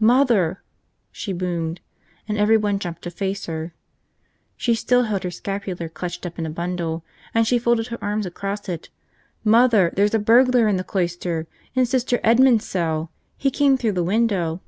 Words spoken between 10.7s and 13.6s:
the cloister! In Sister Edmond's cell! He